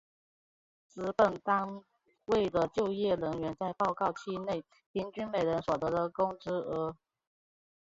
[0.87, 1.83] 指本单
[2.25, 6.97] 位就业人员在报告期内平均每人所得的工资额。